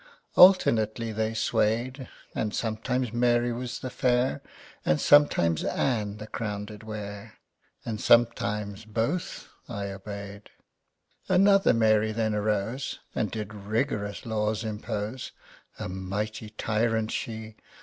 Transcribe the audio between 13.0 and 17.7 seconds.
And did rigorous laws impose. A mighty tyrant she!